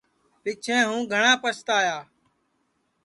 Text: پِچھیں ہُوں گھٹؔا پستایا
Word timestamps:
پِچھیں 0.43 0.83
ہُوں 0.87 1.01
گھٹؔا 1.13 1.33
پستایا 1.41 1.97